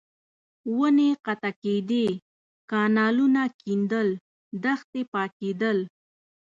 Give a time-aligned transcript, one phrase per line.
[0.77, 2.05] ونې قطع کېدې،
[2.71, 4.09] کانالونه کېندل،
[4.63, 5.77] دښتې پاکېدل.